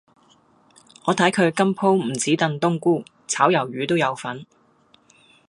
[1.05, 4.47] 我睇佢今鋪唔止燉冬菇，炒魷魚都有份